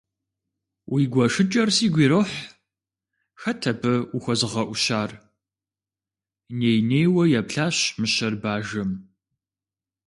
Уи 0.93 1.03
гуэшыкӏэр 1.13 1.69
сигу 1.75 1.99
ирохь, 2.05 2.37
хэт 3.41 3.61
абы 3.71 3.93
ухуэзыгъэӏущар?- 4.15 5.11
ней-нейуэ 6.57 7.23
еплъащ 7.39 7.77
мыщэр 7.99 8.33
бажэм. 8.41 8.91